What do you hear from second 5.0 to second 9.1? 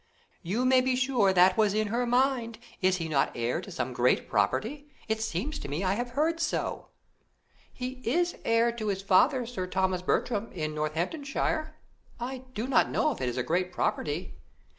It seems to me I have heard so." "He is heir to his